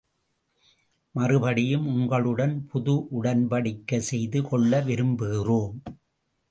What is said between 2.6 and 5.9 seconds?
புது உடன்படிக்கை செய்து கொள்ள விரும்புகிறோம்.